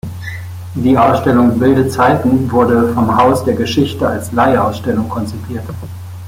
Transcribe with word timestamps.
Die 0.73 0.97
Ausstellung 0.97 1.59
"Wilde 1.59 1.87
Zeiten" 1.87 2.51
wurde 2.51 2.91
vom 2.95 3.15
Haus 3.17 3.43
der 3.43 3.53
Geschichte 3.53 4.07
als 4.07 4.31
Leih-Ausstellung 4.31 5.07
konzipiert. 5.07 5.65